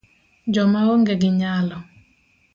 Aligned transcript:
jo 0.53 0.63
ma 0.71 0.81
onge 0.93 1.13
gi 1.21 1.29
nyalo 1.39 1.77